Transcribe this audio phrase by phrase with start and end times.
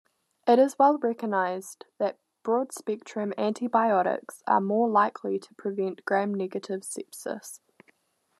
[0.47, 7.59] It is well recognized that broad-spectrum antibiotics are more likely to prevent gram-negative sepsis.